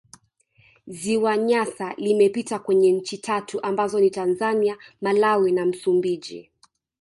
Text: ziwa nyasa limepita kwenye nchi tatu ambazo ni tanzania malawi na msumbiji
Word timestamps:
ziwa 0.97 1.37
nyasa 1.37 1.93
limepita 1.93 2.59
kwenye 2.59 2.91
nchi 2.91 3.17
tatu 3.17 3.61
ambazo 3.63 3.99
ni 3.99 4.09
tanzania 4.09 4.77
malawi 5.01 5.51
na 5.51 5.65
msumbiji 5.65 6.49